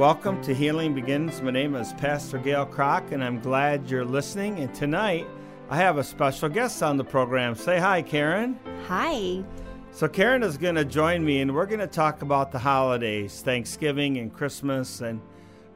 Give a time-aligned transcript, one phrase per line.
[0.00, 1.42] Welcome to Healing Begins.
[1.42, 4.58] My name is Pastor Gale Kragt, and I'm glad you're listening.
[4.60, 5.26] And tonight,
[5.68, 7.54] I have a special guest on the program.
[7.54, 8.58] Say hi, Karen.
[8.86, 9.44] Hi.
[9.90, 13.42] So, Karen is going to join me, and we're going to talk about the holidays,
[13.42, 15.20] Thanksgiving and Christmas, and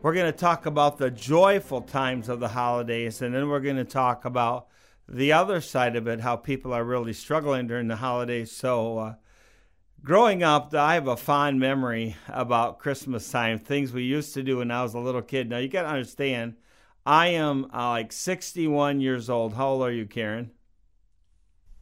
[0.01, 3.77] we're going to talk about the joyful times of the holidays, and then we're going
[3.77, 4.69] to talk about
[5.07, 8.51] the other side of it, how people are really struggling during the holidays.
[8.51, 9.15] So, uh,
[10.05, 14.59] growing up, I have a fond memory about Christmas time, things we used to do
[14.59, 15.49] when I was a little kid.
[15.49, 16.55] Now, you got to understand,
[17.07, 19.55] I am uh, like 61 years old.
[19.55, 20.51] How old are you, Karen?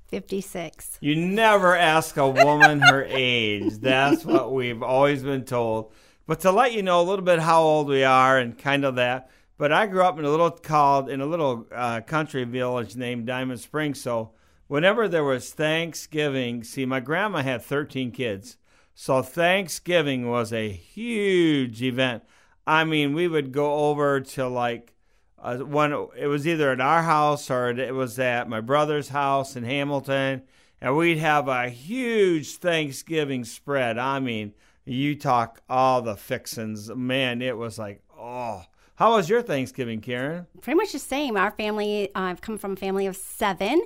[0.07, 0.99] 56.
[1.01, 3.79] You never ask a woman her age.
[3.79, 5.93] That's what we've always been told.
[6.27, 8.97] But to let you know a little bit how old we are and kind of
[8.97, 9.31] that.
[9.59, 13.27] But I grew up in a little called in a little uh, country village named
[13.27, 14.01] Diamond Springs.
[14.01, 14.33] So
[14.73, 18.57] whenever there was Thanksgiving, see, my grandma had 13 kids.
[18.95, 22.23] So Thanksgiving was a huge event.
[22.67, 24.95] I mean, we would go over to like
[25.39, 25.93] uh, one.
[26.17, 30.41] It was either at our house or it was at my brother's house in Hamilton,
[30.81, 33.99] and we'd have a huge Thanksgiving spread.
[33.99, 34.55] I mean,
[34.87, 37.43] you talk all the fixins, man.
[37.43, 38.65] It was like, oh.
[38.95, 40.47] How was your Thanksgiving, Karen?
[40.61, 41.37] Pretty much the same.
[41.37, 43.83] Our family, uh, I've come from a family of seven.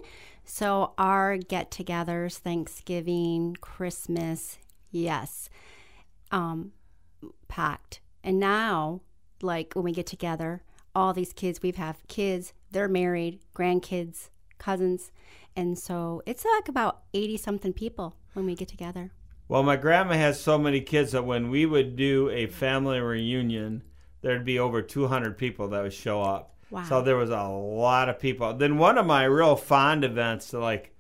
[0.46, 4.58] So our get togethers, Thanksgiving, Christmas,
[4.90, 5.50] yes,
[6.30, 6.72] um,
[7.48, 8.00] packed.
[8.22, 9.02] And now,
[9.42, 10.62] like when we get together,
[10.94, 15.10] all these kids, we've have kids, they're married, grandkids, cousins.
[15.56, 19.10] And so it's like about 80 something people when we get together.
[19.48, 23.82] Well, my grandma has so many kids that when we would do a family reunion,
[24.22, 26.55] there'd be over 200 people that would show up.
[26.70, 26.84] Wow.
[26.84, 28.52] So there was a lot of people.
[28.54, 30.92] Then one of my real fond events, like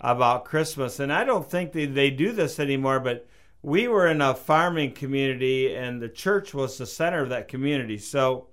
[0.00, 3.26] about Christmas, and I don't think they, they do this anymore, but
[3.62, 7.96] we were in a farming community and the church was the center of that community.
[7.96, 8.48] So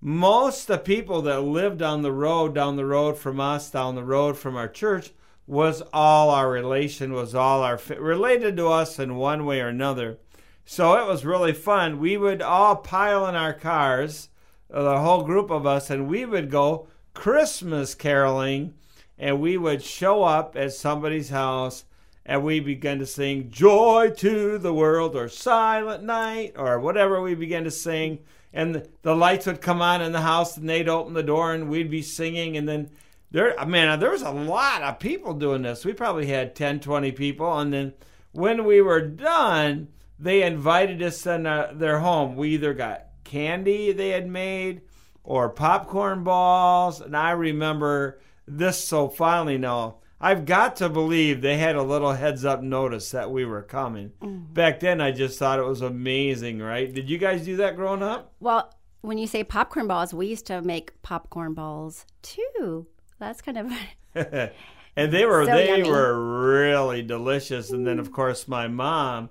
[0.00, 3.94] most of the people that lived on the road, down the road from us, down
[3.94, 5.12] the road from our church,
[5.46, 10.18] was all our relation, was all our related to us in one way or another.
[10.64, 11.98] So it was really fun.
[11.98, 14.28] We would all pile in our cars,
[14.68, 18.74] the whole group of us, and we would go Christmas caroling,
[19.18, 21.84] and we would show up at somebody's house,
[22.24, 27.34] and we began to sing "Joy to the World" or "Silent Night" or whatever we
[27.34, 28.20] began to sing,
[28.52, 31.68] and the lights would come on in the house, and they'd open the door, and
[31.68, 32.90] we'd be singing, and then
[33.30, 35.84] there, man, there was a lot of people doing this.
[35.84, 37.92] We probably had 10, 20 people, and then
[38.32, 42.36] when we were done they invited us in uh, their home.
[42.36, 44.80] We either got candy they had made
[45.22, 47.00] or popcorn balls.
[47.00, 49.96] And I remember this so finally now.
[50.20, 54.12] I've got to believe they had a little heads up notice that we were coming.
[54.20, 54.52] Mm.
[54.52, 56.92] Back then, I just thought it was amazing, right?
[56.92, 58.32] Did you guys do that growing up?
[58.40, 58.72] Well,
[59.02, 62.88] when you say popcorn balls, we used to make popcorn balls too.
[63.20, 63.72] That's kind of.
[64.96, 65.88] and they were so they yummy.
[65.88, 67.70] were really delicious.
[67.70, 69.30] And then, of course, my mom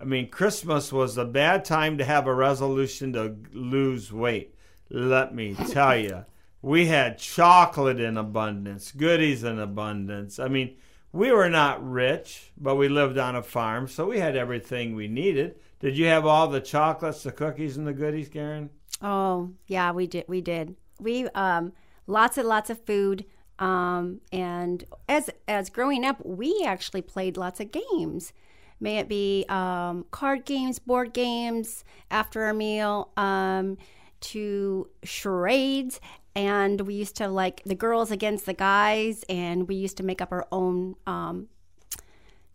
[0.00, 4.54] I mean, Christmas was a bad time to have a resolution to lose weight.
[4.88, 6.24] Let me tell you,
[6.62, 10.38] we had chocolate in abundance, goodies in abundance.
[10.38, 10.76] I mean,
[11.12, 15.06] we were not rich, but we lived on a farm, so we had everything we
[15.06, 15.56] needed.
[15.80, 18.70] Did you have all the chocolates, the cookies, and the goodies, Karen?
[19.02, 20.24] Oh, yeah, we did.
[20.28, 20.76] We did.
[20.98, 21.72] We um,
[22.06, 23.26] lots and lots of food.
[23.58, 28.32] Um, and as as growing up, we actually played lots of games
[28.80, 33.78] may it be um, card games, board games after a meal, um,
[34.20, 36.00] to charades.
[36.34, 40.22] And we used to like the girls against the guys, and we used to make
[40.22, 41.48] up our own um,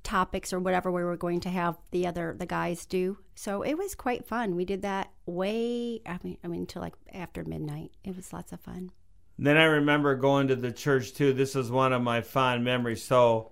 [0.06, 3.18] topics or whatever we were going to have the other the guys do.
[3.34, 4.56] So it was quite fun.
[4.56, 7.92] We did that way I mean I mean until like after midnight.
[8.06, 8.92] It was lots of fun.
[9.38, 11.34] Then I remember going to the church too.
[11.34, 13.04] This is one of my fond memories.
[13.04, 13.52] So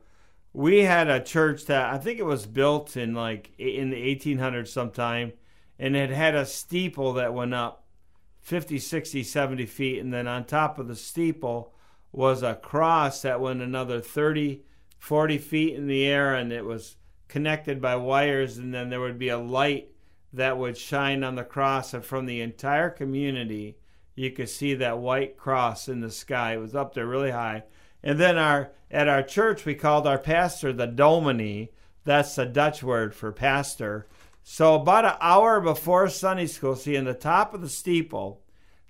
[0.53, 4.67] we had a church that I think it was built in like in the 1800s
[4.67, 5.33] sometime,
[5.79, 7.85] and it had a steeple that went up
[8.41, 11.73] 50, 60, 70 feet, and then on top of the steeple
[12.11, 14.61] was a cross that went another 30,
[14.99, 16.97] 40 feet in the air, and it was
[17.27, 19.89] connected by wires, and then there would be a light
[20.31, 23.77] that would shine on the cross, and from the entire community,
[24.15, 26.53] you could see that white cross in the sky.
[26.53, 27.63] It was up there really high.
[28.03, 31.69] And then our at our church we called our pastor the dominee.
[32.03, 34.07] That's the Dutch word for pastor.
[34.43, 38.41] So about an hour before Sunday school, see in the top of the steeple,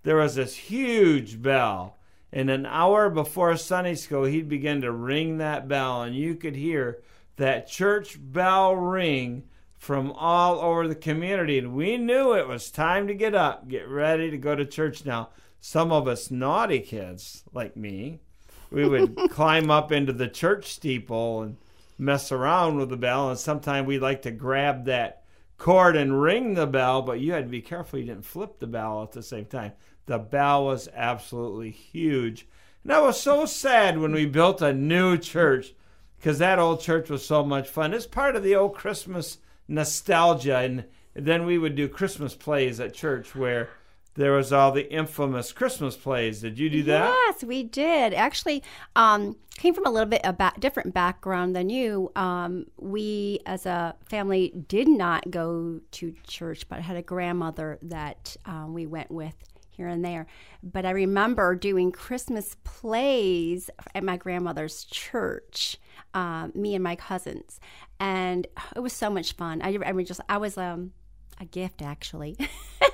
[0.01, 1.98] there was this huge bell.
[2.31, 6.56] And an hour before Sunday school, he'd begin to ring that bell, and you could
[6.56, 7.04] hear
[7.36, 9.44] that church bell ring
[9.77, 11.60] from all over the community.
[11.60, 15.06] And we knew it was time to get up, get ready to go to church
[15.06, 15.30] now.
[15.60, 18.19] Some of us naughty kids, like me,
[18.74, 21.58] we would climb up into the church steeple and
[21.98, 23.30] mess around with the bell.
[23.30, 25.24] And sometimes we'd like to grab that
[25.58, 28.68] cord and ring the bell, but you had to be careful you didn't flip the
[28.68, 29.74] bell at the same time.
[30.08, 32.48] The bell was absolutely huge.
[32.84, 35.74] And I was so sad when we built a new church
[36.18, 37.94] because that old church was so much fun.
[37.94, 39.38] It's part of the old Christmas
[39.68, 40.58] nostalgia.
[40.58, 43.70] And then we would do Christmas plays at church where
[44.15, 46.42] there was all the infamous Christmas plays.
[46.42, 47.07] Did you do that?
[47.07, 48.13] Yes, we did.
[48.13, 48.63] Actually,
[48.95, 52.12] um, came from a little bit a ba- different background than you.
[52.15, 58.38] Um, we, as a family, did not go to church, but had a grandmother that
[58.45, 59.36] um, we went with
[59.71, 60.27] here and there.
[60.62, 65.77] But I remember doing Christmas plays at my grandmother's church.
[66.13, 67.60] Um, me and my cousins,
[68.00, 68.45] and
[68.75, 69.63] it was so much fun.
[69.63, 70.92] I, I mean, just I was um,
[71.39, 72.38] a gift actually.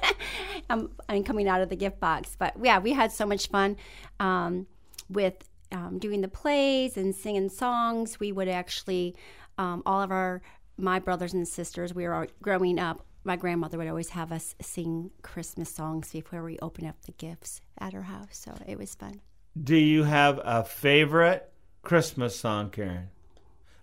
[0.69, 3.77] I'm, I'm, coming out of the gift box, but yeah, we had so much fun
[4.19, 4.67] um,
[5.09, 5.35] with
[5.71, 8.19] um, doing the plays and singing songs.
[8.19, 9.15] We would actually,
[9.57, 10.41] um, all of our
[10.77, 13.05] my brothers and sisters, we were growing up.
[13.23, 17.61] My grandmother would always have us sing Christmas songs before we open up the gifts
[17.77, 18.29] at her house.
[18.31, 19.19] So it was fun.
[19.61, 21.51] Do you have a favorite
[21.83, 23.09] Christmas song, Karen?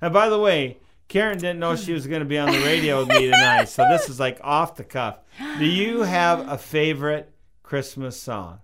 [0.00, 0.78] And by the way,
[1.08, 3.87] Karen didn't know she was going to be on the radio with me tonight, so
[3.88, 5.19] this is like off the cuff.
[5.58, 7.32] Do you have a favorite
[7.62, 8.61] Christmas song?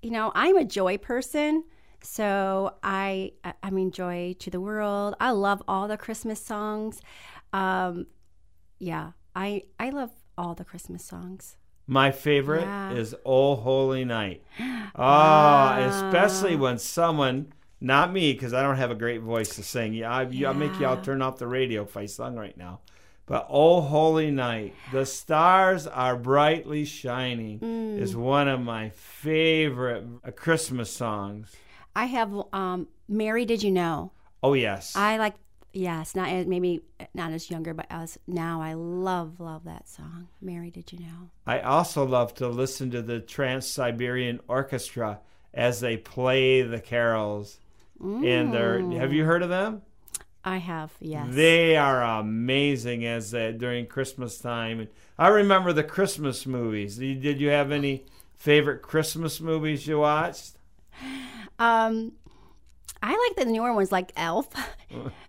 [0.00, 1.64] You know, I'm a joy person,
[2.02, 3.32] so I
[3.62, 5.16] I mean joy to the world.
[5.20, 7.02] I love all the Christmas songs.
[7.52, 8.06] Um,
[8.78, 11.56] yeah, I I love all the Christmas songs.
[11.86, 12.92] My favorite yeah.
[12.92, 14.44] is "Oh Holy Night."
[14.94, 15.76] Oh,
[16.08, 19.94] especially when someone not me, because I don't have a great voice to sing.
[19.94, 20.48] Yeah, I, yeah.
[20.48, 22.80] I'll make y'all turn off the radio if I sung right now.
[23.26, 27.98] But Oh Holy Night, the stars are brightly shining mm.
[27.98, 31.54] is one of my favorite uh, Christmas songs.
[31.94, 34.10] I have um, Mary, Did You Know?
[34.42, 34.96] Oh, yes.
[34.96, 35.34] I like,
[35.72, 36.82] yes, not maybe
[37.14, 40.26] not as younger, but as now I love, love that song.
[40.40, 41.30] Mary, Did You Know?
[41.46, 45.20] I also love to listen to the Trans Siberian Orchestra
[45.54, 47.58] as they play the carols
[48.02, 48.26] Mm.
[48.26, 49.82] And they're have you heard of them?
[50.42, 51.26] I have, yes.
[51.30, 54.88] They are amazing as uh, during Christmas time.
[55.18, 56.96] I remember the Christmas movies.
[56.96, 58.06] Did you have any
[58.36, 60.52] favorite Christmas movies you watched?
[61.58, 62.12] Um,
[63.02, 64.48] I like the newer ones, like Elf.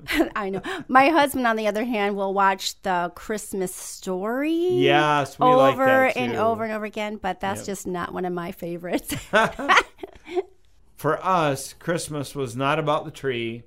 [0.36, 0.62] I know.
[0.88, 4.70] My husband, on the other hand, will watch the Christmas Story.
[4.70, 7.18] Yes, over like and over and over again.
[7.18, 7.66] But that's yep.
[7.68, 9.14] just not one of my favorites.
[11.02, 13.64] for us, Christmas was not about the tree,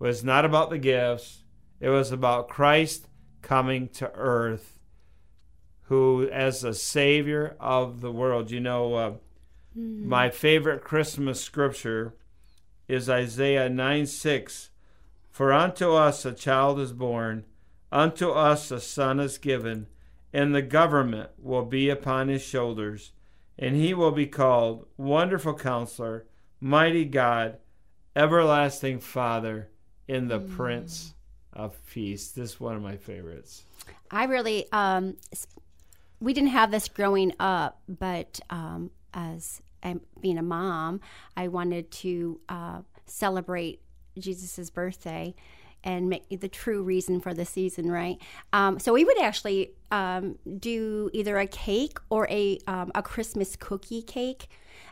[0.00, 1.44] was not about the gifts.
[1.78, 3.06] It was about Christ
[3.40, 4.80] coming to earth,
[5.82, 9.10] who, as the Savior of the world, you know, uh,
[9.78, 10.08] mm-hmm.
[10.08, 12.16] my favorite Christmas scripture
[12.88, 14.70] is Isaiah 9 6.
[15.30, 17.44] For unto us a child is born,
[17.92, 19.86] unto us a son is given,
[20.32, 23.12] and the government will be upon his shoulders,
[23.56, 26.26] and he will be called Wonderful Counselor
[26.60, 27.58] mighty God,
[28.14, 29.68] everlasting Father,
[30.08, 30.56] in the mm.
[30.56, 31.14] Prince
[31.52, 32.30] of Peace.
[32.30, 33.64] This is one of my favorites.
[34.10, 35.16] I really, um,
[36.20, 41.00] we didn't have this growing up, but um, as um, being a mom,
[41.36, 43.80] I wanted to uh, celebrate
[44.18, 45.34] Jesus' birthday
[45.86, 48.18] and make the true reason for the season, right?
[48.52, 53.56] Um, so we would actually um, do either a cake or a um, a Christmas
[53.56, 54.48] cookie cake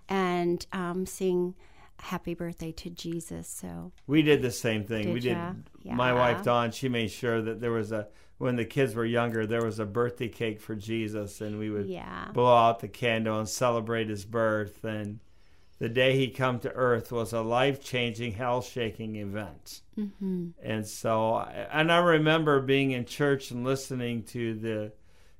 [0.08, 1.54] and um, sing
[1.98, 3.48] happy birthday to Jesus.
[3.48, 5.06] So we did the same thing.
[5.06, 5.36] Did we did.
[5.82, 5.94] Yeah.
[5.94, 8.06] My wife Dawn, she made sure that there was a
[8.38, 11.86] when the kids were younger, there was a birthday cake for Jesus, and we would
[11.86, 12.28] yeah.
[12.32, 14.84] blow out the candle and celebrate his birth.
[14.84, 15.18] And
[15.78, 19.80] the day he come to earth was a life changing, hell shaking event.
[19.98, 20.50] Mm-hmm.
[20.62, 24.92] And so, and I remember being in church and listening to the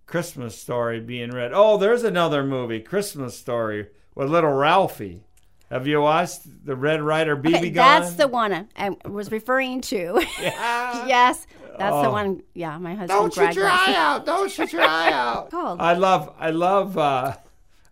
[0.07, 1.53] Christmas story being read.
[1.55, 5.25] Oh, there's another movie, Christmas story with little Ralphie.
[5.71, 8.03] Have you watched the Red Ryder BB okay, gun?
[8.03, 10.23] That's the one I was referring to.
[10.41, 11.07] Yeah.
[11.07, 11.47] yes,
[11.79, 12.03] that's oh.
[12.03, 12.43] the one.
[12.55, 13.09] Yeah, my husband.
[13.09, 14.27] Don't shoot your eye out!
[14.27, 15.51] Don't shoot your eye out!
[15.51, 15.81] Called.
[15.81, 17.37] I love, I love, uh,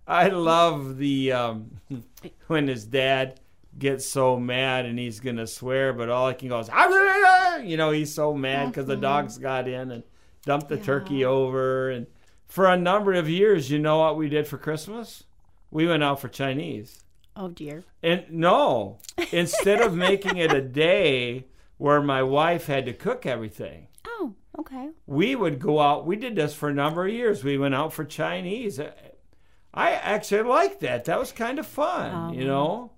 [0.07, 1.71] I love the um,
[2.47, 3.41] when his dad
[3.79, 7.23] gets so mad and he's gonna swear, but all he can go is, ah, ah,
[7.25, 9.03] ah, you know, he's so mad because the mm-hmm.
[9.03, 10.03] dogs got in and
[10.45, 10.83] dumped the yeah.
[10.83, 11.91] turkey over.
[11.91, 12.07] And
[12.47, 15.25] for a number of years, you know what we did for Christmas?
[15.71, 17.03] We went out for Chinese.
[17.35, 17.85] Oh dear.
[18.03, 18.99] And no,
[19.31, 21.47] instead of making it a day
[21.79, 23.89] where my wife had to cook everything.
[24.07, 24.77] Oh, okay.
[24.77, 24.91] Okay.
[25.07, 26.07] we would go out.
[26.07, 27.43] We did this for a number of years.
[27.43, 28.79] We went out for Chinese.
[28.79, 28.93] Uh,
[29.75, 31.05] I actually liked that.
[31.07, 32.93] That was kind of fun, you know.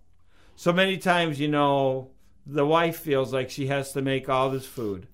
[0.57, 2.11] So many times, you know,
[2.47, 5.09] the wife feels like she has to make all this food,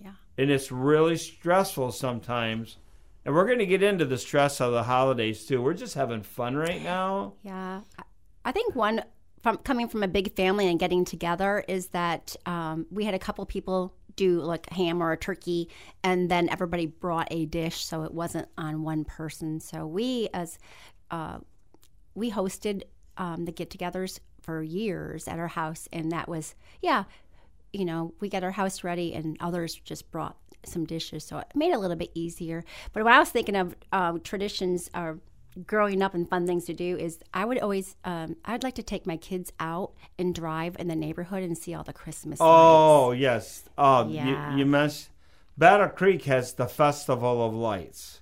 [0.00, 0.12] Yeah.
[0.38, 2.76] and it's really stressful sometimes.
[3.24, 5.62] And we're going to get into the stress of the holidays too.
[5.62, 7.34] We're just having fun right now.
[7.42, 8.02] Yeah, I-
[8.44, 9.02] I think one
[9.42, 13.18] from coming from a big family and getting together is that um, we had a
[13.18, 15.68] couple people do like ham or a turkey,
[16.04, 19.58] and then everybody brought a dish, so it wasn't on one person.
[19.60, 20.58] So we as
[21.10, 21.38] uh,
[22.14, 22.82] we hosted
[23.16, 27.04] um, the get-togethers for years at our house, and that was yeah,
[27.72, 31.46] you know, we got our house ready, and others just brought some dishes, so it
[31.54, 32.64] made it a little bit easier.
[32.92, 35.18] But when I was thinking of uh, traditions or
[35.66, 38.82] growing up and fun things to do is I would always um, I'd like to
[38.82, 42.50] take my kids out and drive in the neighborhood and see all the Christmas lights.
[42.50, 43.62] Oh yes.
[43.78, 44.52] Oh, Yeah.
[44.52, 45.10] you, you mentioned
[45.56, 48.20] Battle Creek has the Festival of Lights,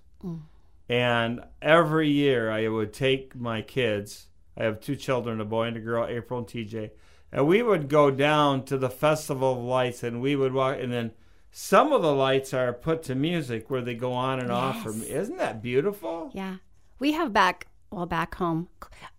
[0.92, 4.26] and every year I would take my kids.
[4.58, 6.90] I have two children, a boy and a girl, April and TJ,
[7.32, 10.92] and we would go down to the Festival of Lights, and we would walk, and
[10.92, 11.12] then.
[11.54, 14.82] Some of the lights are put to music where they go on and off.
[14.82, 15.08] From, Yes.
[15.10, 16.30] isn't that beautiful?
[16.32, 16.56] Yeah,
[16.98, 18.68] we have back well back home,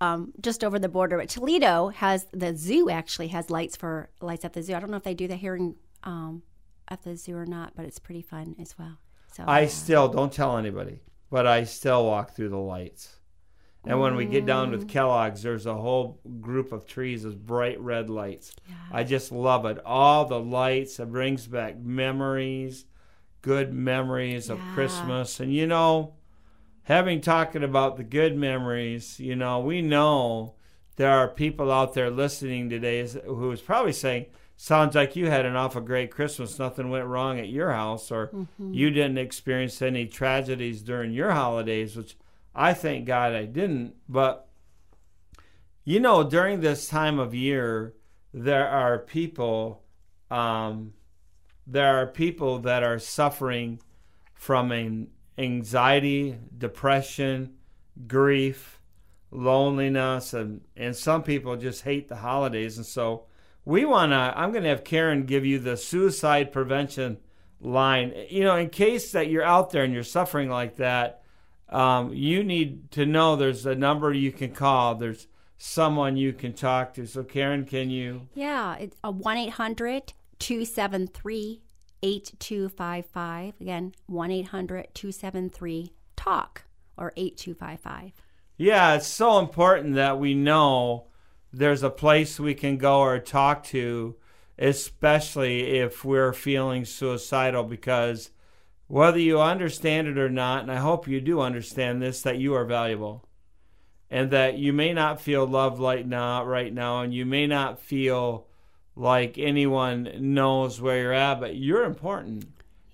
[0.01, 1.19] um, just over the border.
[1.19, 4.73] But Toledo has the zoo actually has lights for lights at the zoo.
[4.73, 5.75] I don't know if they do the hearing
[6.05, 6.41] in um,
[6.87, 8.97] at the zoo or not, but it's pretty fun as well.
[9.31, 11.01] So I still don't tell anybody,
[11.33, 13.15] but I still walk through the lights.
[13.85, 14.89] And when we get down with mm.
[14.89, 18.55] Kellogg's, there's a whole group of trees with bright red lights.
[18.91, 19.83] I just love it.
[19.83, 22.85] All the lights, it brings back memories,
[23.41, 24.73] good memories of Yeah.
[24.75, 25.39] Christmas.
[25.39, 26.13] And you know,
[26.83, 30.53] having talking about the good memories, you know, we know
[30.97, 35.45] there are people out there listening today who is probably saying, Sounds like you had
[35.45, 36.59] an awful great Christmas.
[36.59, 41.95] Nothing went wrong at your house, or you didn't experience any tragedies during your holidays,
[41.95, 42.15] which
[42.55, 43.95] I thank God I didn't.
[44.07, 44.47] But
[45.83, 47.93] you know, during this time of year,
[48.33, 49.83] there are people,
[50.31, 50.93] um,
[51.67, 53.81] there are people that are suffering
[54.33, 55.07] from an
[55.37, 57.55] anxiety, depression,
[58.07, 58.79] grief,
[59.29, 62.77] loneliness, and and some people just hate the holidays.
[62.77, 63.25] And so,
[63.65, 64.33] we wanna.
[64.35, 67.17] I'm gonna have Karen give you the suicide prevention
[67.59, 68.13] line.
[68.29, 71.23] You know, in case that you're out there and you're suffering like that
[71.73, 74.95] um, you need to know there's a number you can call.
[74.95, 75.27] There's
[75.57, 77.07] someone you can talk to.
[77.07, 78.27] So, Karen, can you?
[78.35, 81.61] Yeah, it's a 1 800 273
[82.03, 83.53] 8255.
[83.59, 86.65] Again, 1 800 273 TALK
[86.95, 88.13] or 8255.
[88.57, 91.07] Yeah, it's so important that we know
[91.53, 94.15] there's a place we can go or talk to,
[94.57, 98.31] especially if we're feeling suicidal, because
[98.87, 102.53] whether you understand it or not, and I hope you do understand this, that you
[102.55, 103.27] are valuable.
[104.09, 107.79] And that you may not feel loved like now, right now, and you may not
[107.79, 108.45] feel
[108.95, 112.45] like anyone knows where you're at, but you're important,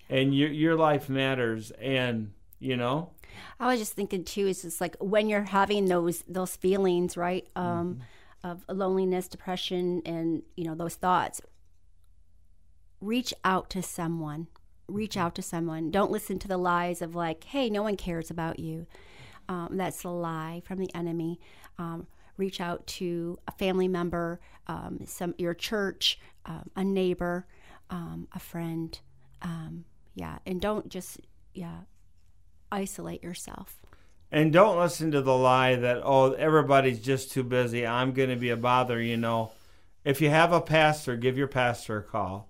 [0.10, 3.10] and your your life matters, and you know,
[3.60, 7.46] I was just thinking too, is it's like when you're having those those feelings, right?
[7.56, 8.00] Um,
[8.43, 11.41] of loneliness, depression, and you know those thoughts.
[13.01, 14.48] Reach out to someone.
[14.88, 15.91] Reach out to someone.
[15.91, 18.88] Don't listen to the lies of like, "Hey, no one cares about you."
[19.48, 21.39] Um, that's a lie from the enemy.
[21.77, 27.48] Um, reach out to a family member, um, some your church, um, a neighbor,
[27.89, 29.00] um, a friend.
[29.41, 31.19] Um, yeah, and don't just
[31.53, 31.81] yeah
[32.72, 33.81] isolate yourself.
[34.32, 37.86] And don't listen to the lie that, oh, everybody's just too busy.
[37.86, 39.52] I'm going to be a bother, you know.
[40.06, 42.48] If you have a pastor, give your pastor a call.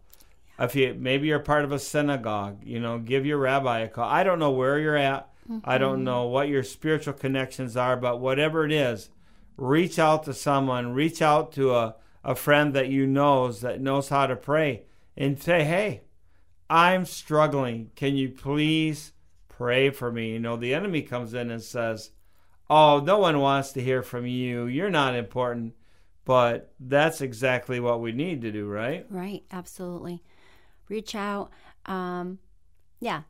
[0.60, 4.10] If you maybe you're part of a synagogue, you know, give your rabbi a call.
[4.10, 5.30] I don't know where you're at.
[5.64, 6.04] I don't mm-hmm.
[6.04, 9.10] know what your spiritual connections are, but whatever it is,
[9.58, 14.10] reach out to someone, reach out to a, a friend that you knows that knows
[14.10, 14.84] how to pray
[15.18, 16.02] and say, "Hey,
[16.70, 17.90] I'm struggling.
[17.96, 19.14] Can you please
[19.60, 20.32] pray for me.
[20.32, 22.12] You know, the enemy comes in and says,
[22.70, 24.68] Oh, no one wants to hear from you.
[24.68, 25.74] You're not important.
[26.24, 29.06] But that's exactly what we need to do, right?
[29.10, 30.24] Right, absolutely.
[30.88, 31.52] Reach out.
[31.88, 32.40] Um,
[33.02, 33.24] yeah,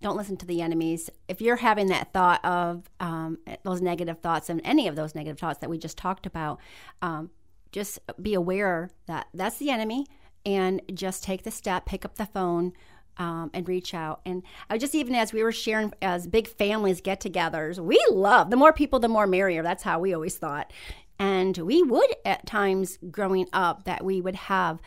[0.00, 1.10] don't listen to the enemies.
[1.28, 5.38] If you're having that thought of um, those negative thoughts and any of those negative
[5.38, 6.58] thoughts that we just talked about,
[7.02, 7.30] um,
[7.70, 10.06] just be aware that that's the enemy
[10.46, 12.72] and just take the step, pick up the phone.
[13.16, 14.22] Um, and reach out.
[14.26, 18.50] And I just even as we were sharing as big families get togethers, we love
[18.50, 19.62] the more people, the more merrier.
[19.62, 20.72] That's how we always thought.
[21.18, 24.80] And we would at times growing up that we would have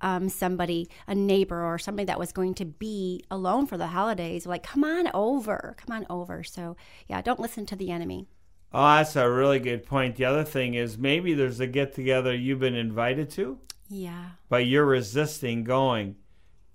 [0.00, 4.46] um, somebody, a neighbor or somebody that was going to be alone for the holidays,
[4.46, 6.44] like, come on over, come on over.
[6.44, 6.76] So,
[7.08, 8.28] yeah, don't listen to the enemy.
[8.72, 10.16] Oh, that's a really good point.
[10.16, 13.58] The other thing is maybe there's a get together you've been invited to.
[13.88, 14.30] Yeah.
[14.48, 16.16] But you're resisting going.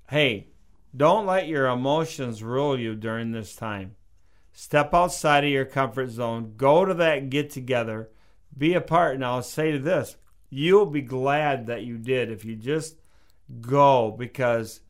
[0.10, 0.48] Hey,
[0.96, 3.96] don't let your emotions rule you during this time.
[4.52, 6.54] Step outside of your comfort zone.
[6.58, 8.10] Go to that get together.
[8.58, 9.16] Be a part.
[9.16, 10.18] And I'll say to this
[10.50, 12.96] you'll be glad that you did if you just
[13.62, 14.82] go because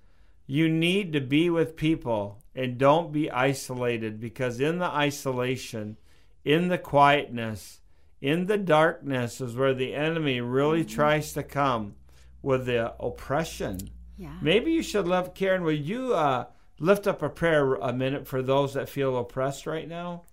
[0.48, 5.98] you need to be with people and don't be isolated because in the isolation,
[6.44, 7.82] in the quietness,
[8.22, 10.96] in the darkness is where the enemy really mm-hmm.
[10.96, 11.96] tries to come
[12.42, 13.92] with the oppression.
[14.20, 14.36] Yeah.
[14.42, 15.64] Maybe you should love Karen.
[15.64, 16.48] Will you uh,
[16.78, 20.24] lift up a prayer a minute for those that feel oppressed right now?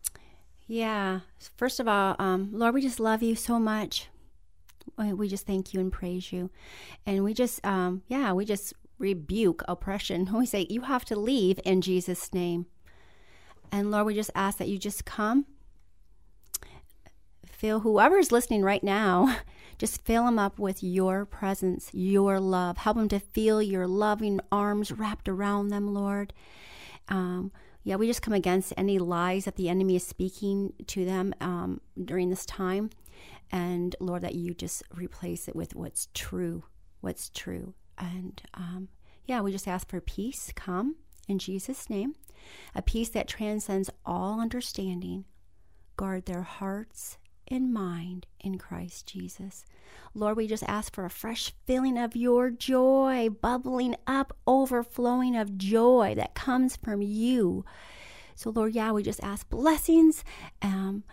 [0.67, 1.21] Yeah.
[1.57, 4.09] First of all, um, Lord, we just love you so much.
[4.99, 6.49] We just thank you and praise you,
[7.05, 10.29] and we just, um, yeah, we just rebuke oppression.
[10.33, 12.67] We say you have to leave in Jesus' name.
[13.71, 15.45] And Lord, we just ask that you just come
[17.57, 19.37] fill whoever's listening right now,
[19.79, 22.79] just fill them up with your presence, your love.
[22.79, 26.33] Help them to feel your loving arms wrapped around them, Lord.
[27.09, 27.53] Um,
[27.85, 31.81] yeah, we just come against any lies that the enemy is speaking to them um,
[32.03, 32.91] during this time.
[33.53, 36.65] And Lord, that you just replace it with what's true,
[37.01, 37.75] what's true.
[37.97, 38.89] And um,
[39.25, 40.97] yeah, we just ask for peace come
[41.29, 42.15] in Jesus' name,
[42.75, 45.25] a peace that transcends all understanding.
[45.97, 49.65] Guard their hearts in mind in Christ Jesus.
[50.15, 55.59] Lord, we just ask for a fresh filling of your joy, bubbling up, overflowing of
[55.59, 57.65] joy that comes from you.
[58.35, 60.25] So, Lord, yeah, we just ask blessings,
[60.63, 61.05] um,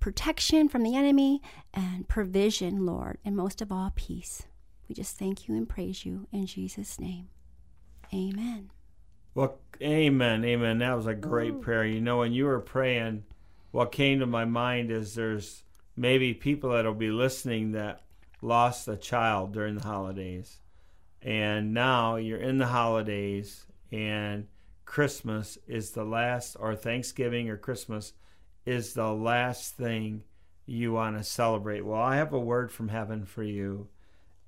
[0.00, 1.40] protection from the enemy,
[1.72, 4.42] and provision, Lord, and most of all, peace.
[4.88, 7.28] We just thank you and praise you in Jesus' name.
[8.14, 8.70] Amen.
[9.34, 10.78] Well, amen, amen.
[10.78, 11.60] That was a great Ooh.
[11.60, 11.84] prayer.
[11.84, 13.24] You know, when you were praying,
[13.70, 15.64] what came to my mind is there's
[15.96, 18.02] maybe people that'll be listening that
[18.42, 20.58] lost a child during the holidays.
[21.22, 24.46] And now you're in the holidays and
[24.84, 28.12] Christmas is the last, or Thanksgiving or Christmas
[28.64, 30.22] is the last thing
[30.64, 31.84] you want to celebrate.
[31.84, 33.88] Well, I have a word from heaven for you.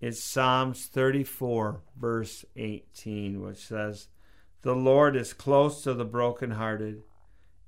[0.01, 4.09] It's Psalms 34, verse 18, which says,
[4.63, 7.03] The Lord is close to the brokenhearted,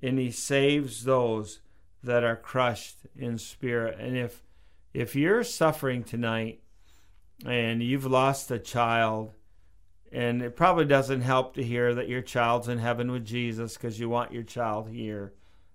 [0.01, 1.59] and he saves those
[2.03, 3.99] that are crushed in spirit.
[3.99, 4.43] And if
[4.93, 6.61] if you're suffering tonight
[7.45, 9.33] and you've lost a child,
[10.11, 13.99] and it probably doesn't help to hear that your child's in heaven with Jesus because
[13.99, 15.33] you want your child here.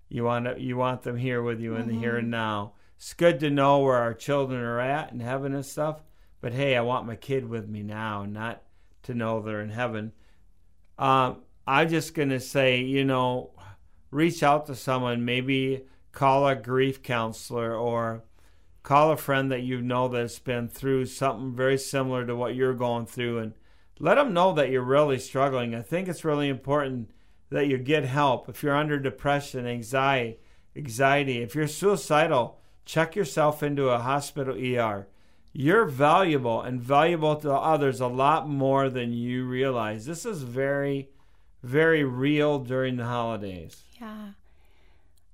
[0.09, 1.91] You want to, you want them here with you in mm-hmm.
[1.91, 2.31] the here and mm-hmm.
[2.31, 2.73] now.
[2.95, 6.01] It's good to know where our children are at in heaven and stuff.
[6.39, 8.61] But hey, I want my kid with me now, not
[9.03, 10.13] to know they're in heaven.
[10.97, 13.51] Um, I'm just gonna say, you know,
[14.11, 15.25] reach out to someone.
[15.25, 15.83] Maybe
[16.17, 18.23] call a grief counselor or
[18.81, 22.73] call a friend that you know that's been through something very similar to what you're
[22.73, 23.53] going through and
[23.99, 25.75] let them know that you're really struggling.
[25.75, 27.11] I think it's really important
[27.51, 28.49] that you get help.
[28.49, 30.39] If you're under depression, anxiety,
[30.75, 35.07] anxiety, if you're suicidal, check yourself into a hospital ER.
[35.53, 40.07] You're valuable and valuable to others a lot more than you realize.
[40.07, 41.09] This is very,
[41.61, 43.83] very real during the holidays.
[44.01, 44.29] Yeah.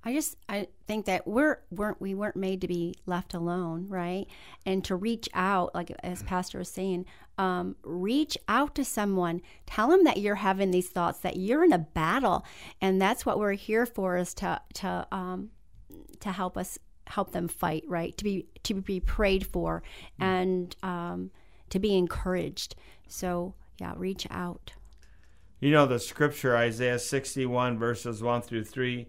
[0.04, 4.26] I just I think that we're weren't we weren't made to be left alone, right?
[4.66, 7.06] And to reach out, like as Pastor was saying,
[7.38, 9.40] um, reach out to someone.
[9.66, 12.44] Tell them that you're having these thoughts, that you're in a battle,
[12.82, 15.50] and that's what we're here for is to to um,
[16.20, 18.16] to help us help them fight, right?
[18.18, 19.82] To be to be prayed for
[20.18, 21.30] and um,
[21.70, 22.74] to be encouraged.
[23.08, 24.72] So yeah, reach out.
[25.60, 29.06] You know the scripture Isaiah 61 verses 1 through 3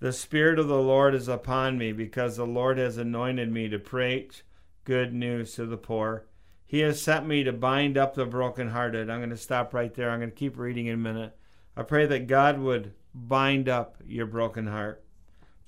[0.00, 3.78] the Spirit of the Lord is upon me, because the Lord has anointed me to
[3.78, 4.42] preach
[4.84, 6.26] good news to the poor.
[6.66, 9.10] He has sent me to bind up the brokenhearted.
[9.10, 10.10] I'm going to stop right there.
[10.10, 11.36] I'm going to keep reading in a minute.
[11.76, 15.04] I pray that God would bind up your broken heart,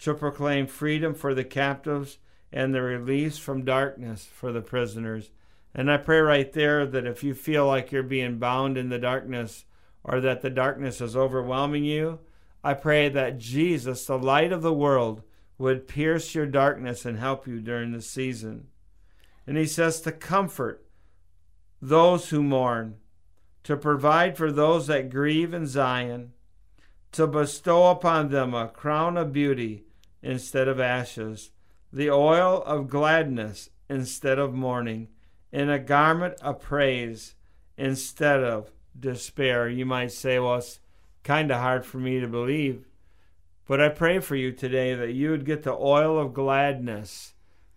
[0.00, 2.18] to proclaim freedom for the captives
[2.52, 5.30] and the release from darkness for the prisoners.
[5.74, 8.98] And I pray right there that if you feel like you're being bound in the
[8.98, 9.64] darkness
[10.04, 12.18] or that the darkness is overwhelming you,
[12.64, 15.22] I pray that Jesus, the light of the world,
[15.58, 18.68] would pierce your darkness and help you during the season.
[19.46, 20.84] And he says to comfort
[21.80, 22.96] those who mourn,
[23.64, 26.32] to provide for those that grieve in Zion,
[27.12, 29.84] to bestow upon them a crown of beauty
[30.22, 31.50] instead of ashes,
[31.92, 35.08] the oil of gladness instead of mourning,
[35.52, 37.34] and a garment of praise
[37.76, 39.68] instead of despair.
[39.68, 40.64] You might say, well,
[41.22, 42.86] kind of hard for me to believe.
[43.66, 47.34] But I pray for you today that you would get the oil of gladness.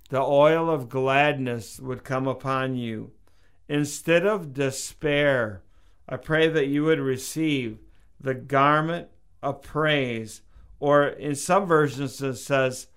[0.10, 3.12] The oil of gladness would come upon you.
[3.68, 5.62] Instead of despair,
[6.08, 7.80] I pray that you would receive
[8.20, 9.10] the garment
[9.42, 10.42] of praise,
[10.80, 12.88] or in some versions it says,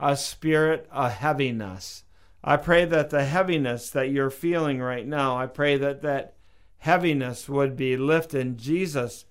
[0.00, 2.04] a spirit of heaviness.
[2.42, 6.34] I pray that the heaviness that you're feeling right now, I pray that that
[6.78, 8.58] heaviness would be lifted.
[8.58, 9.24] Jesus,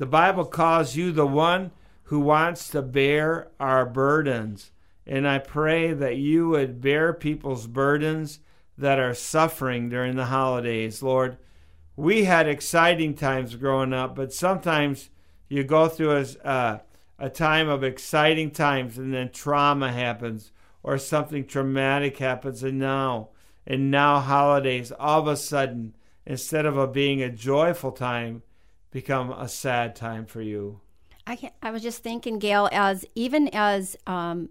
[0.00, 1.72] the Bible calls you the one
[2.04, 4.72] who wants to bear our burdens.
[5.06, 8.40] And I pray that you would bear people's burdens
[8.78, 11.36] that are suffering during the holidays, Lord.
[11.96, 15.10] We had exciting times growing up, but sometimes
[15.50, 16.80] you go through a,
[17.18, 20.50] a time of exciting times and then trauma happens
[20.82, 23.28] or something traumatic happens and now
[23.66, 28.42] and now holidays all of a sudden instead of a being a joyful time
[28.90, 30.80] become a sad time for you
[31.26, 34.48] I, can, I was just thinking Gale as even as um,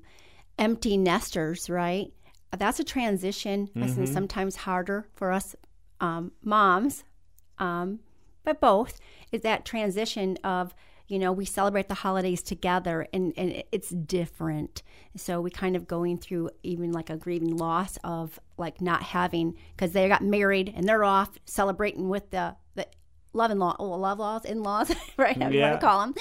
[0.58, 2.12] empty nesters right
[2.58, 4.06] that's a transition mm-hmm.
[4.06, 5.56] sometimes harder for us
[6.02, 7.04] um, moms
[7.58, 8.00] um,
[8.44, 9.00] but both
[9.32, 10.74] is that transition of
[11.10, 14.84] you know, we celebrate the holidays together and, and it's different.
[15.18, 19.56] So we kind of going through even like a grieving loss of like not having,
[19.76, 22.69] because they got married and they're off celebrating with the, the
[23.34, 25.38] love and law, oh, love laws, in laws, right?
[25.38, 25.50] Yeah.
[25.50, 26.16] you want to call them.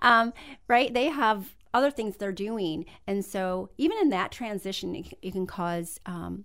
[0.00, 0.32] Um,
[0.68, 0.92] right?
[0.92, 2.86] They have other things they're doing.
[3.06, 6.44] And so even in that transition, it, it can cause, um,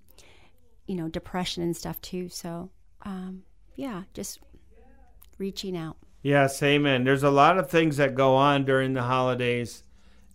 [0.87, 2.29] you know, depression and stuff too.
[2.29, 2.71] So,
[3.03, 3.43] um,
[3.75, 4.39] yeah, just
[5.37, 5.97] reaching out.
[6.21, 7.05] Yes, amen.
[7.05, 9.83] There's a lot of things that go on during the holidays,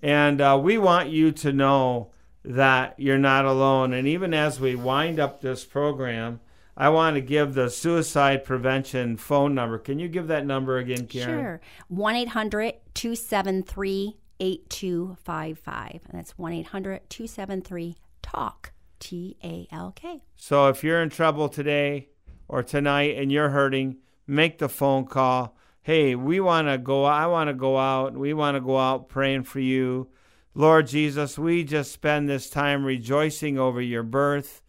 [0.01, 2.11] and uh, we want you to know
[2.43, 3.93] that you're not alone.
[3.93, 6.41] And even as we wind up this program,
[6.77, 9.79] I want to give the suicide prevention phone number.
[9.79, 11.41] Can you give that number again, Karen?
[11.41, 11.61] Sure.
[11.89, 16.01] 1 800 273 8255.
[16.09, 20.23] And that's 1 800 273 TALK, T A L K.
[20.37, 22.09] So if you're in trouble today
[22.49, 27.27] or tonight and you're hurting, make the phone call hey, we want to go, I
[27.27, 30.09] want to go out, we want to go out praying for you.
[30.55, 34.63] Lord Jesus, we just spend this time rejoicing over your birth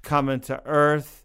[0.00, 1.19] coming to come into earth.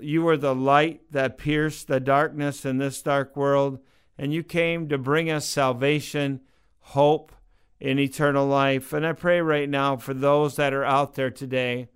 [0.00, 3.78] You were the light that pierced the darkness in this dark world,
[4.18, 6.40] and you came to bring us salvation,
[6.80, 7.32] hope,
[7.80, 8.92] in eternal life.
[8.92, 11.88] And I pray right now for those that are out there today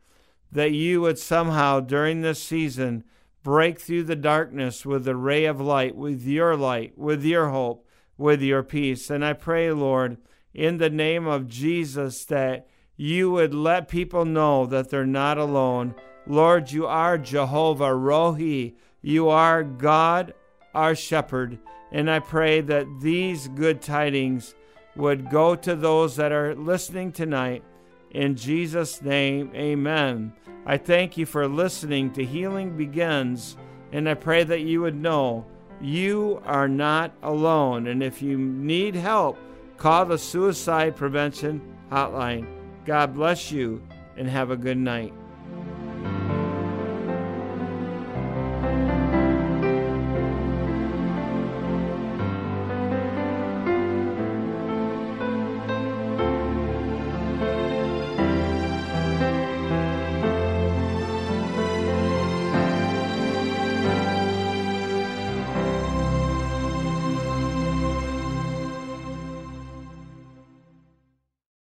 [0.51, 3.05] that you would somehow, during this season,
[3.43, 7.87] break through the darkness with a ray of light, with your light, with your hope,
[8.17, 9.11] with your peace.
[9.11, 10.17] And I pray, Lord,
[10.55, 15.95] in the name of Jesus, that you would let people know that they're not alone.
[16.27, 18.75] Lord, you are Jehovah Rohi.
[19.03, 20.35] You are God,
[20.75, 21.59] our shepherd.
[21.93, 24.55] And I pray that these good tidings
[24.97, 27.63] would go to those that are listening tonight.
[28.11, 30.33] In Jesus' name, amen.
[30.67, 33.57] I thank you for listening to Healing Begins,
[33.93, 35.45] and I pray that you would know
[35.81, 37.89] you are not alone.
[37.89, 39.37] And if you need help,
[39.77, 41.61] call the Suicide Prevention
[41.91, 42.47] Hotline.
[42.87, 43.83] God bless you
[44.17, 45.13] and have a good night.